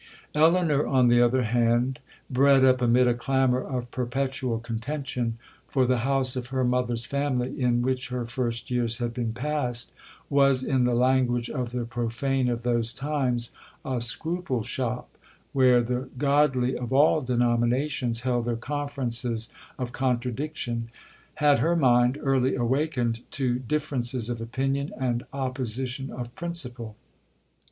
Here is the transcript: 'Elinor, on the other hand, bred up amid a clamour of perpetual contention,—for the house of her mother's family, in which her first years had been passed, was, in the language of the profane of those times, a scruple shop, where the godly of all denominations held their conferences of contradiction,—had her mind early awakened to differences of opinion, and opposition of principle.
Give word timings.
'Elinor, 0.33 0.87
on 0.87 1.09
the 1.09 1.21
other 1.21 1.43
hand, 1.43 1.99
bred 2.27 2.65
up 2.65 2.81
amid 2.81 3.07
a 3.07 3.13
clamour 3.13 3.61
of 3.61 3.91
perpetual 3.91 4.57
contention,—for 4.59 5.85
the 5.85 5.99
house 5.99 6.35
of 6.35 6.47
her 6.47 6.63
mother's 6.63 7.05
family, 7.05 7.61
in 7.61 7.83
which 7.83 8.07
her 8.09 8.25
first 8.25 8.71
years 8.71 8.97
had 8.97 9.13
been 9.13 9.31
passed, 9.31 9.91
was, 10.27 10.63
in 10.63 10.85
the 10.85 10.95
language 10.95 11.51
of 11.51 11.71
the 11.71 11.85
profane 11.85 12.49
of 12.49 12.63
those 12.63 12.93
times, 12.93 13.51
a 13.85 14.01
scruple 14.01 14.63
shop, 14.63 15.07
where 15.53 15.83
the 15.83 16.09
godly 16.17 16.75
of 16.75 16.91
all 16.91 17.21
denominations 17.21 18.21
held 18.21 18.45
their 18.45 18.55
conferences 18.55 19.49
of 19.77 19.91
contradiction,—had 19.91 21.59
her 21.59 21.75
mind 21.75 22.17
early 22.23 22.55
awakened 22.55 23.19
to 23.29 23.59
differences 23.59 24.29
of 24.29 24.41
opinion, 24.41 24.91
and 24.99 25.25
opposition 25.31 26.09
of 26.09 26.33
principle. 26.33 26.95